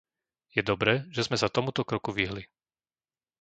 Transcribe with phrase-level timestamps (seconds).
[0.55, 2.41] Je dobré, že sme sa tomuto kroku vyhli.